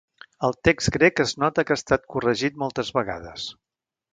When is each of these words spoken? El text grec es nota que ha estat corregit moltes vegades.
El 0.47 0.55
text 0.67 0.91
grec 0.95 1.21
es 1.23 1.33
nota 1.43 1.65
que 1.67 1.75
ha 1.75 1.79
estat 1.81 2.09
corregit 2.15 2.59
moltes 2.65 2.91
vegades. 2.99 3.47